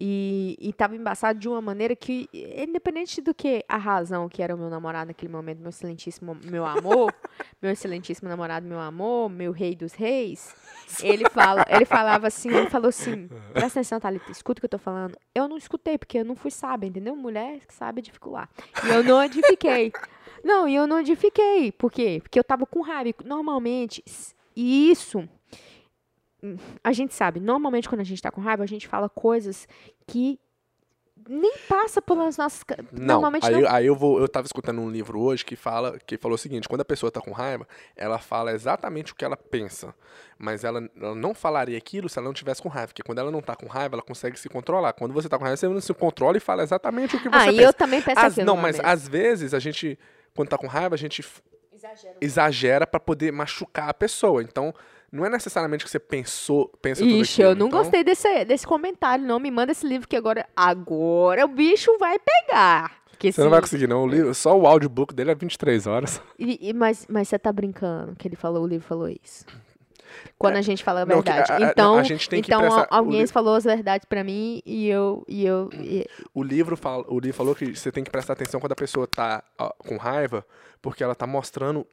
[0.00, 4.54] E, e tava embaçado de uma maneira que, independente do que a razão que era
[4.54, 7.12] o meu namorado naquele momento, meu excelentíssimo, meu amor,
[7.60, 10.54] meu excelentíssimo namorado, meu amor, meu rei dos reis,
[11.02, 14.70] ele, fala, ele falava assim, ele falou assim, presta atenção, Thalita, escuta o que eu
[14.70, 15.18] tô falando.
[15.34, 17.16] Eu não escutei, porque eu não fui sábia, entendeu?
[17.16, 18.48] Mulher que sabe edificar.
[18.84, 19.92] E eu não edifiquei.
[20.44, 21.72] Não, e eu não edifiquei.
[21.72, 22.20] Por quê?
[22.22, 23.18] Porque eu tava com raiva.
[23.24, 24.02] Normalmente,
[24.54, 25.28] e isso
[26.84, 29.66] a gente sabe, normalmente quando a gente tá com raiva, a gente fala coisas
[30.06, 30.38] que
[31.28, 32.64] nem passa pelas nossas.
[32.92, 33.68] Não, normalmente aí, não.
[33.70, 34.18] aí eu vou.
[34.20, 37.10] Eu tava escutando um livro hoje que fala que falou o seguinte: quando a pessoa
[37.10, 39.94] tá com raiva, ela fala exatamente o que ela pensa.
[40.38, 42.88] Mas ela, ela não falaria aquilo se ela não tivesse com raiva.
[42.88, 44.92] Porque quando ela não tá com raiva, ela consegue se controlar.
[44.92, 47.36] Quando você tá com raiva, você não se controla e fala exatamente o que você
[47.36, 47.62] Ah, pensa.
[47.62, 48.46] eu também penso aquilo.
[48.46, 48.88] não, mas vez.
[48.88, 49.98] às vezes a gente,
[50.34, 51.22] quando tá com raiva, a gente
[51.72, 52.16] Exagero.
[52.20, 54.42] exagera pra poder machucar a pessoa.
[54.42, 54.72] Então,
[55.12, 58.66] não é necessariamente que você pensou, pensa tudo Ixi, eu não Então, gostei desse, desse
[58.66, 59.38] comentário, não.
[59.38, 60.46] Me manda esse livro que agora.
[60.54, 62.98] Agora o bicho vai pegar.
[63.18, 64.04] Que Você não vai conseguir, não.
[64.04, 66.22] O livro, só o audiobook dele é 23 horas.
[66.38, 69.44] E- e- mas, mas você tá brincando que ele falou, o livro falou isso.
[70.38, 71.52] Quando a gente fala a É, não, verdade.
[71.52, 74.62] a- a- então, a gente tem que então prestar- alguém falou as verdades pra mim
[74.64, 75.24] e eu.
[75.28, 78.60] E eu e- O livro, fala, o livro falou que você tem que prestar atenção
[78.60, 80.46] quando a pessoa tá ó, com raiva,
[80.80, 81.84] porque ela tá mostrando.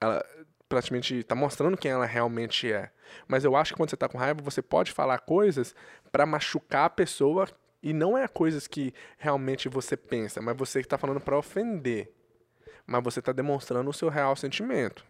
[0.00, 0.24] Ela
[0.68, 2.90] praticamente tá mostrando quem ela realmente é.
[3.26, 5.74] Mas eu acho que quando você tá com raiva, você pode falar coisas
[6.12, 7.48] pra machucar a pessoa
[7.82, 12.12] e não é coisas que realmente você pensa, mas você que tá falando pra ofender.
[12.86, 15.04] Mas você tá demonstrando o seu real sentimento.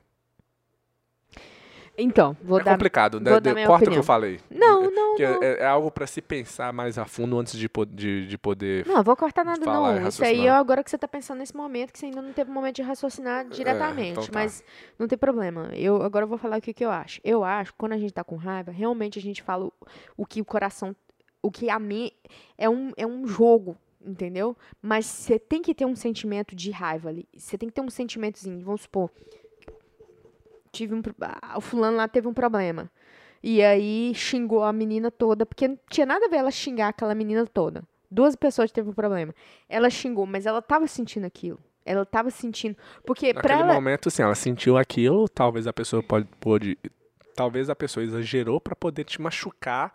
[2.00, 2.72] Então, vou é dar.
[2.72, 3.28] complicado, né?
[3.32, 4.00] vou De- dar minha corta o que opinião.
[4.00, 4.40] eu falei.
[4.48, 5.42] Não, não, Que é- não.
[5.42, 8.86] é, é algo pra se pensar mais a fundo antes de, de, de poder.
[8.86, 10.08] Não, vou cortar nada, falar não.
[10.08, 12.50] Isso aí é agora que você tá pensando nesse momento, que você ainda não teve
[12.52, 14.10] momento de raciocinar diretamente.
[14.12, 14.30] então tá.
[14.32, 14.62] Mas
[14.98, 15.70] não tem problema.
[15.74, 17.20] Eu, agora eu vou falar o que, que eu acho.
[17.24, 19.72] Eu acho que quando a gente tá com raiva, realmente a gente fala o,
[20.16, 20.94] o que o coração.
[21.42, 22.12] O que a mim.
[22.56, 24.56] É um, é um jogo, entendeu?
[24.80, 27.26] Mas você tem que ter um sentimento de raiva ali.
[27.36, 28.64] Você tem que ter um sentimentozinho.
[28.64, 29.10] Vamos supor.
[30.72, 32.90] Tive um, ah, o fulano lá teve um problema.
[33.42, 37.14] E aí xingou a menina toda, porque não tinha nada a ver ela xingar aquela
[37.14, 37.84] menina toda.
[38.10, 39.34] Duas pessoas teve um problema.
[39.68, 41.58] Ela xingou, mas ela tava sentindo aquilo.
[41.84, 42.76] Ela tava sentindo.
[43.04, 43.72] Porque Naquele ela.
[43.74, 46.76] momento, assim, ela sentiu aquilo, talvez a pessoa pode, pode
[47.34, 49.92] talvez a pessoa exagerou pra poder te machucar,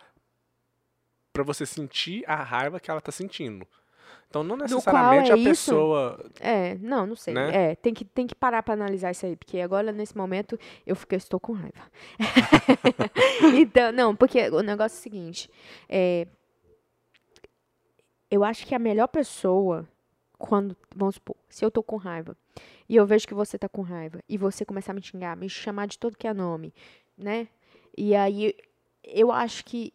[1.34, 3.68] pra você sentir a raiva que ela tá sentindo.
[4.34, 5.50] Então, não necessariamente é a isso?
[5.70, 7.36] pessoa, É, não, não sei.
[7.36, 7.70] Né?
[7.72, 10.96] É, tem que, tem que parar pra analisar isso aí, porque agora, nesse momento, eu
[10.96, 11.84] fiquei, estou com raiva.
[13.56, 15.52] então, não, porque o negócio é o seguinte,
[15.88, 16.26] é,
[18.32, 19.88] eu acho que a melhor pessoa,
[20.40, 22.36] quando, vamos supor, se eu tô com raiva,
[22.90, 25.48] e eu vejo que você tá com raiva, e você começar a me xingar, me
[25.48, 26.74] chamar de todo que é nome,
[27.16, 27.48] né?
[27.96, 28.56] E aí,
[29.04, 29.94] eu acho que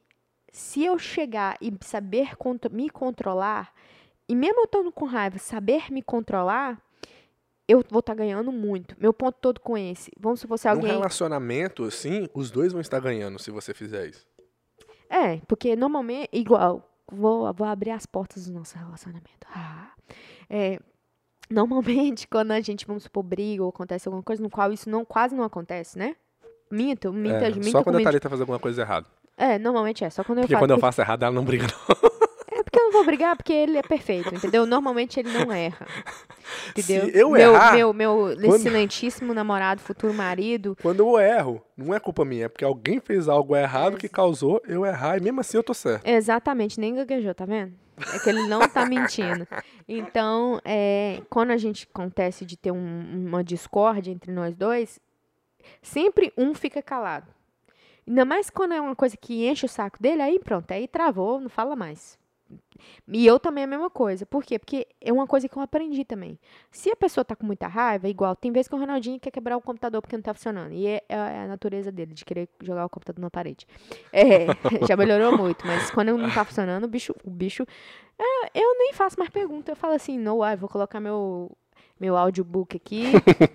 [0.53, 3.75] se eu chegar e saber contro- me controlar,
[4.29, 6.81] e mesmo eu estando com raiva, saber me controlar,
[7.67, 8.95] eu vou estar ganhando muito.
[8.99, 10.11] Meu ponto todo com esse.
[10.19, 10.91] Vamos supor se num alguém.
[10.93, 14.27] relacionamento, assim, os dois vão estar ganhando se você fizer isso.
[15.11, 19.47] É, porque normalmente, igual, vou, vou abrir as portas do nosso relacionamento.
[19.55, 19.91] Ah,
[20.51, 20.79] é,
[21.51, 25.05] normalmente, quando a gente, vamos supor, briga ou acontece alguma coisa no qual isso não,
[25.05, 26.17] quase não acontece, né?
[26.71, 29.07] Minto, minto, É, minto só quando a Thalita faz alguma coisa errada.
[29.37, 30.63] É, normalmente é, só quando eu Porque falo.
[30.65, 32.09] quando eu porque- faço errado, ela não briga, não.
[32.89, 34.65] É não vou brigar, porque ele é perfeito, entendeu?
[34.65, 35.87] Normalmente ele não erra.
[36.77, 37.11] Entendeu?
[37.11, 41.95] Se eu meu, errar, meu, meu quando- excelentíssimo namorado, futuro marido, Quando eu erro, não
[41.95, 45.41] é culpa minha, é porque alguém fez algo errado que causou eu errar, e mesmo
[45.41, 46.07] assim eu tô certo.
[46.07, 47.75] Exatamente, nem gaguejou, tá vendo?
[48.15, 49.47] É que ele não tá mentindo.
[49.87, 54.99] Então, é, quando a gente acontece de ter um- uma discórdia entre nós dois,
[55.83, 57.27] sempre um fica calado.
[58.07, 61.39] Ainda mais quando é uma coisa que enche o saco dele, aí pronto, aí travou,
[61.41, 62.19] não fala mais.
[63.07, 64.25] E eu também é a mesma coisa.
[64.25, 64.59] Por quê?
[64.59, 66.39] Porque é uma coisa que eu aprendi também.
[66.71, 69.57] Se a pessoa tá com muita raiva, igual, tem vezes que o Ronaldinho quer quebrar
[69.57, 70.73] o computador porque não tá funcionando.
[70.73, 73.67] E é, é a natureza dele, de querer jogar o computador na parede.
[74.13, 74.47] É,
[74.87, 77.15] já melhorou muito, mas quando não tá funcionando, o bicho.
[77.25, 77.65] O bicho
[78.19, 79.73] é, eu nem faço mais pergunta.
[79.73, 81.51] Eu falo assim, no, ah, vou colocar meu,
[82.01, 83.05] meu audiobook aqui,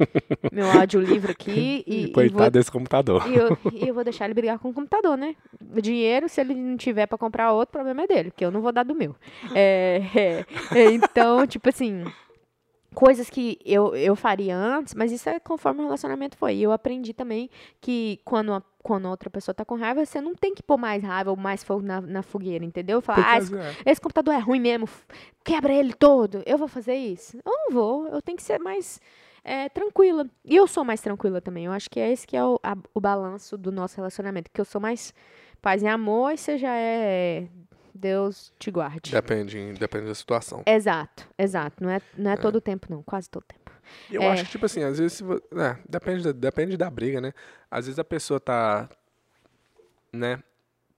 [0.52, 3.24] meu audiolivro aqui e, e Coitado vou desse computador.
[3.28, 5.36] e eu, e eu vou deixar ele brigar com o computador, né?
[5.76, 8.52] O dinheiro, se ele não tiver pra comprar outro, o problema é dele, porque eu
[8.52, 9.16] não vou dar do meu.
[9.56, 10.02] É,
[10.76, 12.04] é, então, tipo assim,
[12.94, 16.56] coisas que eu, eu faria antes, mas isso é conforme o relacionamento foi.
[16.56, 17.50] E eu aprendi também
[17.82, 21.04] que quando a, quando outra pessoa tá com raiva, você não tem que pôr mais
[21.04, 23.02] raiva ou mais fogo na, na fogueira, entendeu?
[23.02, 23.52] Falar, ah, esse,
[23.86, 24.88] esse computador é ruim mesmo,
[25.44, 27.38] quebra ele todo, eu vou fazer isso?
[27.38, 29.00] Eu não vou, eu tenho que ser mais
[29.44, 30.26] é, tranquila.
[30.46, 32.78] E eu sou mais tranquila também, eu acho que é esse que é o, a-
[32.94, 35.14] o balanço do nosso relacionamento, que eu sou mais
[35.62, 37.48] paz e amor e você já é
[37.94, 39.12] Deus te guarde.
[39.12, 40.64] Depende, depende da situação.
[40.66, 41.84] Exato, exato.
[41.84, 43.04] Não é, não é todo o tempo, não.
[43.04, 43.72] Quase todo tempo.
[44.10, 44.30] Eu É.
[44.32, 45.22] acho que, tipo assim, às vezes.
[45.22, 47.34] é, depende, da, depende da briga, né?
[47.70, 48.90] Às vezes a pessoa tá.
[50.12, 50.42] Né?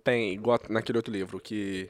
[0.04, 1.90] Tem, igual naquele outro livro, que.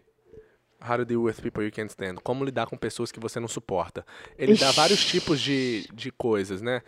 [0.88, 2.16] How to deal with people you can't stand.
[2.24, 4.06] Como lidar com pessoas que você não suporta.
[4.38, 4.76] Ele dá Ixi.
[4.76, 6.82] vários tipos de, de coisas, né?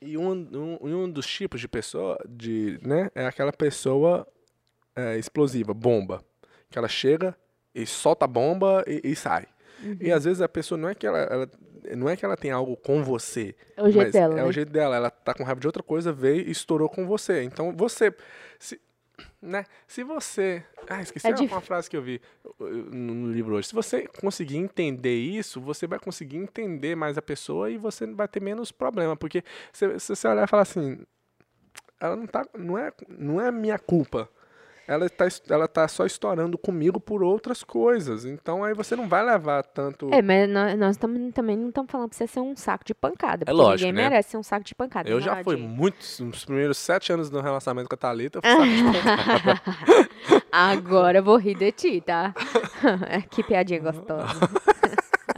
[0.00, 4.26] E um, um, um dos tipos de pessoa, de, né, é aquela pessoa
[4.96, 6.24] é, explosiva, bomba.
[6.70, 7.36] Que ela chega
[7.74, 9.46] e solta a bomba e, e sai.
[9.82, 9.96] Uhum.
[10.00, 11.50] E às vezes a pessoa não é que ela, ela-
[11.96, 13.54] não é que ela tem algo com você.
[13.76, 14.44] É o jeito dela, É né?
[14.44, 14.96] o jeito dela.
[14.96, 17.42] Ela tá com raiva de outra coisa, veio e estourou com você.
[17.42, 18.14] Então você.
[18.58, 18.80] Se,
[19.40, 19.64] né?
[19.86, 20.62] Se você.
[20.88, 23.68] Ah, esqueci É uma, frase que eu vi uh, no, no livro hoje.
[23.68, 28.28] Se você conseguir entender isso, você vai conseguir entender mais a pessoa e você vai
[28.28, 29.16] ter menos problema.
[29.16, 31.00] Porque se, se você olhar e falar assim.
[32.00, 32.46] Ela não tá.
[32.56, 34.28] Não é, não é minha culpa.
[34.90, 38.24] Ela tá, es- ela tá só estourando comigo por outras coisas.
[38.24, 40.12] Então aí você não vai levar tanto.
[40.12, 42.92] É, mas nós, nós tamo- também não estamos falando pra você ser um saco de
[42.92, 43.44] pancada.
[43.44, 44.08] porque É lógico, ninguém né?
[44.10, 45.08] merece ser um saco de pancada.
[45.08, 45.62] Eu não já fui Adi?
[45.62, 48.50] muitos, nos primeiros sete anos do relacionamento com a Thalita, eu fui
[48.80, 49.62] saco de pancada.
[50.50, 52.34] Agora eu vou rir de ti, tá?
[53.30, 54.26] que piadinha gostosa.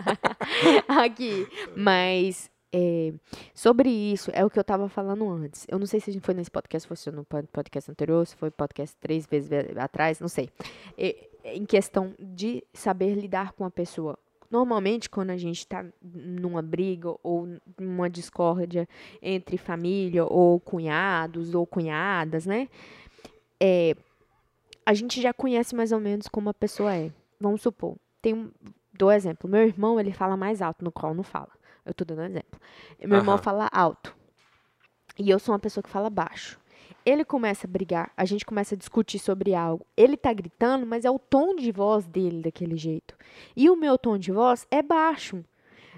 [0.88, 3.12] Aqui, mas é,
[3.54, 5.66] sobre isso, é o que eu tava falando antes.
[5.68, 8.50] Eu não sei se foi nesse podcast, se foi no pod- podcast anterior, se foi
[8.50, 10.48] podcast três vezes ve- atrás, não sei.
[10.96, 14.18] É, em questão de saber lidar com a pessoa.
[14.50, 18.86] Normalmente, quando a gente tá numa briga ou numa discórdia
[19.20, 22.68] entre família ou cunhados ou cunhadas, né?
[23.58, 23.96] É,
[24.84, 27.10] a gente já conhece mais ou menos como a pessoa é.
[27.40, 28.50] Vamos supor, tem um,
[28.92, 29.48] dou exemplo.
[29.48, 31.50] Meu irmão, ele fala mais alto, no qual não fala.
[31.84, 32.60] Eu tô dando um exemplo.
[33.00, 33.42] Meu irmão Aham.
[33.42, 34.14] fala alto.
[35.18, 36.58] E eu sou uma pessoa que fala baixo.
[37.04, 39.84] Ele começa a brigar, a gente começa a discutir sobre algo.
[39.96, 43.16] Ele tá gritando, mas é o tom de voz dele daquele jeito.
[43.56, 45.44] E o meu tom de voz é baixo.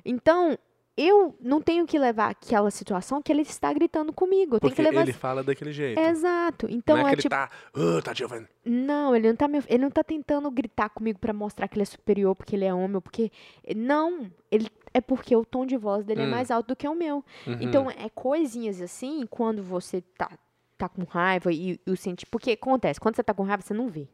[0.05, 0.59] Então,
[0.97, 4.57] eu não tenho que levar aquela situação que ele está gritando comigo.
[4.57, 5.99] Eu tenho Porque que levar ele fala daquele jeito.
[5.99, 6.67] Exato.
[6.71, 7.35] Então não é é, que ele tipo.
[7.35, 7.51] tá.
[7.75, 8.47] "Ah, tá Giovanni.
[8.65, 11.83] Não, ele não tá me, ele não tá tentando gritar comigo pra mostrar que ele
[11.83, 13.31] é superior porque ele é homem, porque
[13.77, 16.31] não, ele é porque o tom de voz dele é Hum.
[16.31, 17.25] mais alto do que o meu.
[17.47, 17.57] Uhum.
[17.61, 20.31] Então é coisinhas assim, quando você tá
[20.77, 23.73] tá com raiva e, e o sente, porque acontece, quando você tá com raiva você
[23.73, 24.09] não vê.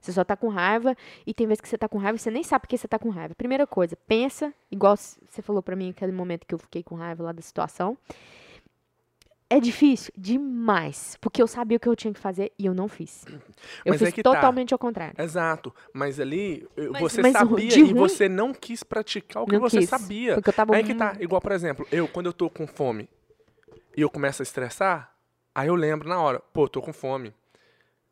[0.00, 2.30] Você só tá com raiva e tem vezes que você tá com raiva e você
[2.30, 3.34] nem sabe porque você tá com raiva.
[3.34, 7.22] Primeira coisa, pensa, igual você falou pra mim naquele momento que eu fiquei com raiva
[7.22, 7.98] lá da situação.
[9.52, 12.86] É difícil demais, porque eu sabia o que eu tinha que fazer e eu não
[12.86, 13.24] fiz.
[13.84, 14.32] Eu Mas é fiz que tá.
[14.32, 15.14] totalmente ao contrário.
[15.20, 15.74] Exato.
[15.92, 19.54] Mas ali eu- Mas- você mas sabia e ruim- você não quis praticar o que
[19.54, 20.34] Não você quis, sabia.
[20.34, 21.06] porque eu tava Aí que tá.
[21.08, 23.08] muito- Igual, por exemplo, eu, quando eu tô com fome
[23.96, 25.12] e eu começo a estressar,
[25.52, 27.34] aí eu lembro na hora, pô, tô com fome.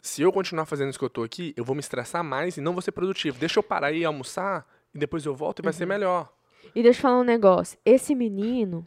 [0.08, 2.60] Se eu continuar fazendo isso que eu tô aqui, eu vou me estressar mais e
[2.62, 3.38] não vou ser produtivo.
[3.38, 5.88] Deixa eu parar e almoçar e depois eu volto e vai ser Uhum.
[5.90, 6.32] melhor.
[6.74, 7.78] E deixa eu falar um negócio.
[7.84, 8.86] Esse menino,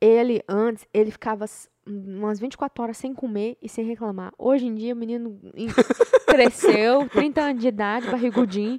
[0.00, 1.46] ele antes, ele ficava
[1.86, 4.30] umas 24 horas sem comer e sem reclamar.
[4.38, 5.40] Hoje em dia, o menino
[6.28, 8.78] cresceu, 30 anos de idade, barrigudinho,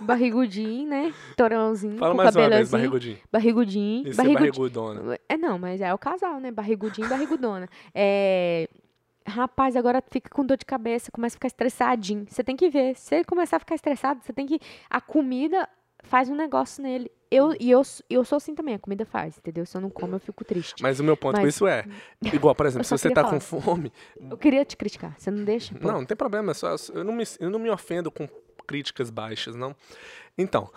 [0.00, 1.14] barrigudinho, né?
[1.36, 3.18] Torãozinho, Fala com mais uma vez, barrigudinho.
[3.30, 4.52] barrigudinho, Isso é barrigudinho.
[4.52, 5.18] barrigudona.
[5.28, 6.50] É, não, mas é o casal, né?
[6.50, 7.68] Barrigudinho e barrigudona.
[7.94, 8.68] É,
[9.26, 12.26] Rapaz, agora fica com dor de cabeça, começa a ficar estressadinho.
[12.28, 12.96] Você tem que ver.
[12.96, 14.58] Se ele começar a ficar estressado, você tem que.
[14.90, 15.68] A comida
[16.02, 17.10] faz um negócio nele.
[17.30, 17.80] Eu, e eu,
[18.10, 19.64] eu sou assim também, a comida faz, entendeu?
[19.64, 20.82] Se eu não como, eu fico triste.
[20.82, 21.84] Mas o meu ponto com Mas- isso é,
[22.20, 23.62] igual, por exemplo, se você tá com falar.
[23.62, 25.74] fome, Eu queria te criticar, você não deixa?
[25.74, 25.86] Pô.
[25.88, 26.50] Não, não tem problema.
[26.50, 28.28] é Só, eu, não me, eu não me ofendo com
[28.66, 29.74] críticas baixas, não.
[30.36, 30.70] Então,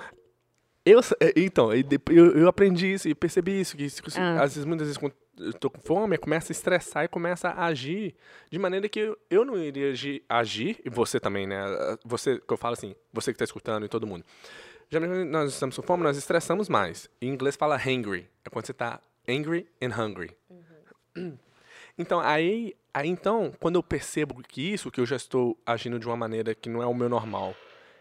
[0.85, 3.75] eu, é, então eu, eu, aprendi isso e percebi isso.
[3.75, 4.43] Que, Ah.
[4.43, 7.49] às vezes, muitas vezes, quando eu tô com fome, eu começo a estressar e começa
[7.49, 8.15] a agir
[8.49, 11.61] de maneira que eu, eu não iria agir, agir, e você também, né?
[12.05, 14.23] Você, que eu falo assim, você que tá escutando e todo mundo.
[14.89, 17.09] Quando nós estamos com fome, nós estressamos mais.
[17.19, 18.29] Em inglês fala hangry.
[18.45, 20.31] É quando você tá angry and hungry.
[21.97, 26.05] Então, aí, aí, então, quando eu percebo que isso, que eu já estou agindo de
[26.05, 27.55] uma maneira que não é o meu normal,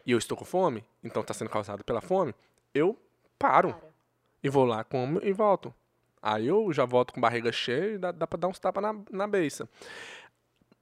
[0.05, 2.35] e eu estou com fome, então está sendo causado pela fome,
[2.75, 2.99] eu
[3.39, 3.75] paro.
[4.43, 5.73] E vou lá, como e volto.
[6.21, 8.95] Aí eu já volto com barriga cheia e dá, dá pra dar uns tapas na,
[9.11, 9.69] na beça.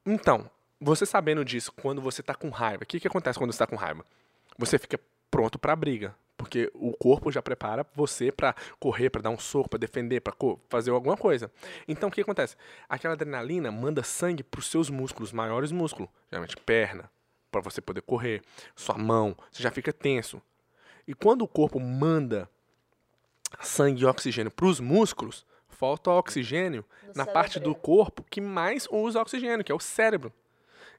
[0.05, 0.51] Então,
[0.81, 3.67] você sabendo disso, quando você tá com raiva, o que, que acontece quando você tá
[3.67, 4.05] com raiva?
[4.59, 4.99] Você fica
[5.31, 6.15] pronto pra briga.
[6.37, 10.33] Porque o corpo já prepara você pra correr, pra dar um soco, pra defender, pra
[10.33, 11.53] co- fazer alguma coisa.
[11.87, 12.57] Então o que acontece?
[12.89, 17.09] Aquela adrenalina manda sangue pros seus músculos, maiores músculos, geralmente perna,
[17.49, 18.43] pra você poder correr,
[18.75, 20.43] sua mão, você já fica tenso.
[21.07, 22.49] E quando o corpo manda
[23.61, 26.85] sangue e oxigênio pros músculos, falta oxigênio
[27.15, 30.33] na parte do corpo que mais usa oxigênio, que é o cérebro.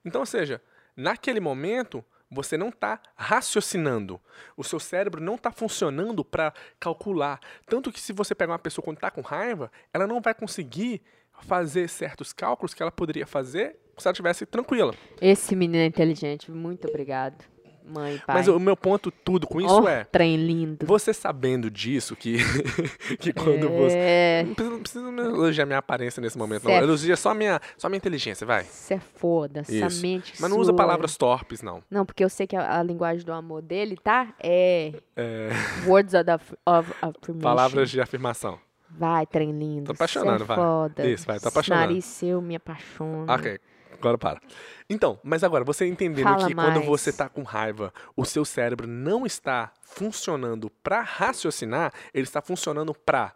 [0.03, 0.61] Então, ou seja,
[0.95, 4.19] naquele momento, Você não está raciocinando.
[4.57, 7.39] O seu cérebro não está funcionando para calcular.
[7.67, 11.01] Tanto que se você pegar uma pessoa quando está com raiva, ela não vai conseguir
[11.41, 14.95] fazer certos cálculos que ela poderia fazer se ela estivesse tranquila.
[15.21, 16.51] Esse menino é inteligente.
[16.51, 17.45] Muito obrigado,
[17.85, 18.35] mãe pai.
[18.37, 20.85] Mas o meu ponto tudo com isso Ó, é, trem lindo.
[20.85, 22.37] você sabendo disso, que,
[23.19, 23.97] que quando você...
[23.97, 26.71] É, Não precisa, não precisa elogiar minha aparência nesse momento, não.
[26.71, 26.83] Certo.
[26.83, 28.61] Elogia só minha, só minha inteligência, vai.
[28.63, 30.01] Isso é foda, essa Isso.
[30.01, 30.75] mente Mas não usa sua.
[30.77, 31.83] palavras torpes, não.
[31.89, 34.33] Não, porque eu sei que a, a linguagem do amor dele, tá?
[34.39, 35.49] É É,
[35.87, 37.39] words of, of affirmation.
[37.41, 38.59] palavras de afirmação.
[38.95, 39.85] Vai, trem lindo.
[39.85, 40.55] Tô apaixonado, Cê é vai.
[40.55, 41.09] foda.
[41.09, 41.87] Isso, vai, tô apaixonado.
[41.89, 43.33] Nariz seu me apaixona.
[43.33, 43.59] Ok,
[44.03, 44.41] agora para.
[44.89, 46.85] Então, mas agora, você entendendo Fala que quando mais.
[46.85, 52.93] você tá com raiva, o seu cérebro não está funcionando para raciocinar, ele está funcionando
[52.93, 53.33] para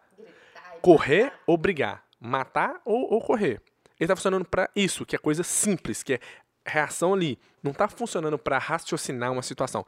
[0.81, 3.61] correr ou brigar, matar ou, ou correr.
[3.99, 6.19] Ele está funcionando para isso, que é coisa simples, que é
[6.65, 7.39] reação ali.
[7.63, 9.85] Não está funcionando para raciocinar uma situação.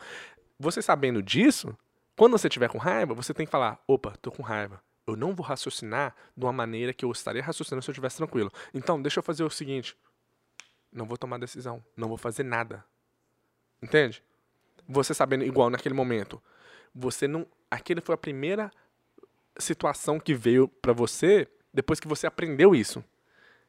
[0.57, 1.77] Você sabendo disso,
[2.17, 4.81] quando você tiver com raiva, você tem que falar: opa, tô com raiva.
[5.05, 8.51] Eu não vou raciocinar de uma maneira que eu estaria raciocinando se eu estivesse tranquilo.
[8.73, 9.95] Então, deixa eu fazer o seguinte:
[10.91, 12.83] não vou tomar decisão, não vou fazer nada.
[13.81, 14.23] Entende?
[14.87, 16.41] Você sabendo, igual naquele momento,
[16.93, 17.45] você não.
[17.71, 18.71] Aquele foi a primeira
[19.57, 23.03] situação que veio pra você depois que você aprendeu isso.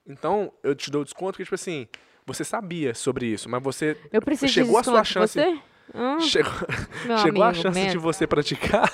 [0.07, 1.87] Então, eu te dou desconto que, tipo assim,
[2.27, 5.39] você sabia sobre isso, mas você Eu preciso Chegou a de sua desconto, chance.
[5.39, 5.63] Você?
[5.95, 6.53] Hum, chegou,
[7.23, 8.01] chegou a amigo, chance de mesmo.
[8.01, 8.91] você praticar.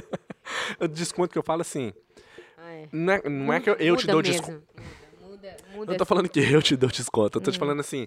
[0.80, 1.92] o desconto que eu falo assim,
[2.56, 2.88] Ah, é.
[2.92, 4.62] não é, não é que eu, eu te dou desconto.
[5.40, 7.60] Muda, muda, não tô falando que eu te dou desconto, eu tô te Hum.
[7.60, 8.06] falando assim,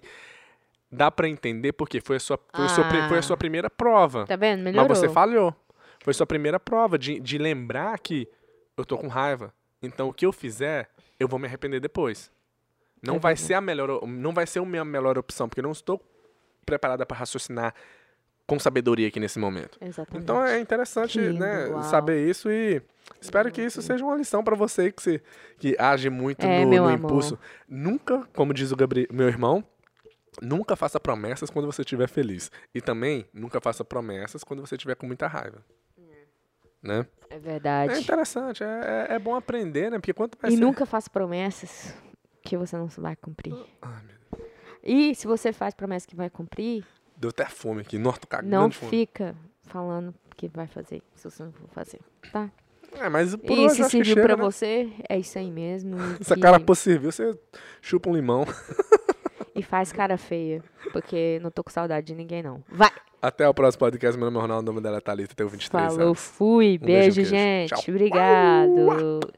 [0.91, 3.23] dá pra entender porque foi a sua, foi, seu pri- foi a Ah.
[3.23, 4.25] sua primeira prova.
[4.27, 4.61] Tá vendo?
[4.63, 4.87] Melhorou.
[4.89, 5.55] Mas você falhou.
[6.03, 8.27] Foi sua primeira prova de, de lembrar que
[8.77, 9.53] eu tô com raiva.
[9.81, 12.31] Então o que eu fizer, eu vou me arrepender depois.
[13.01, 15.63] Não É vai ser a melhor, não vai ser a minha melhor opção, porque eu
[15.63, 16.01] não estou
[16.65, 17.73] preparada para raciocinar
[18.47, 19.77] com sabedoria aqui nesse momento.
[19.81, 20.23] Exatamente.
[20.23, 21.83] Então é interessante, lindo, né, uau.
[21.83, 22.81] saber isso e
[23.21, 25.21] espero que isso seja uma lição para você que se
[25.57, 27.39] que age muito É, no, no impulso.
[27.67, 29.63] Nunca, como diz o Gabriel, meu irmão,
[30.41, 32.51] nunca faça promessas quando você estiver feliz.
[32.73, 35.63] E também nunca faça promessas quando você estiver com muita raiva.
[36.81, 37.05] Né?
[37.29, 37.97] É É verdade.
[37.97, 39.97] interessante, é, é, é bom aprender, né?
[39.99, 41.95] Porque quanto mais E nunca faça promessas
[42.41, 43.53] que você não vai cumprir.
[43.53, 43.65] Meu
[44.83, 46.85] E se você faz promessa que vai cumprir,
[47.17, 47.97] Deu até fome aqui.
[47.97, 48.89] Nossa, tô cagando não de fome.
[48.89, 51.99] fica falando que vai fazer, se você não for fazer,
[52.31, 52.49] tá?
[52.99, 54.43] É, mas por E hoje se serviu pra né?
[54.43, 55.97] você, é isso aí mesmo.
[56.19, 57.37] Essa que- cara pô, serviu, você
[57.81, 58.45] chupa um limão.
[59.55, 62.63] E faz cara feia, porque não tô com saudade de ninguém, não.
[62.67, 62.91] Vai!
[63.21, 64.17] Até o próximo podcast.
[64.19, 66.19] Meu nome é Ronaldo, o nome dela é Thalita, tenho 23 Falou, anos.
[66.19, 66.77] fui.
[66.81, 67.69] Um beijo, Beijo, gente.
[67.69, 67.83] Tchau.
[67.87, 69.19] Obrigado.